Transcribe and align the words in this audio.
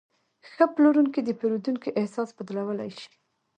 ښه 0.51 0.65
پلورونکی 0.73 1.21
د 1.23 1.29
پیرودونکي 1.39 1.89
احساس 1.99 2.29
بدلولی 2.37 2.91
شي. 2.99 3.09